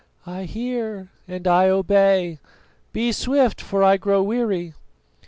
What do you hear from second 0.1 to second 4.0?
"I hear, and I obey. Be swift, for I